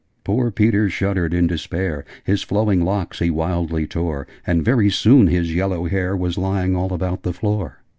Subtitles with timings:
[0.23, 5.53] Poor Peter shuddered in despair: His flowing locks he wildly tore: And very soon his
[5.53, 7.81] yellow hair Was lying all about the floor.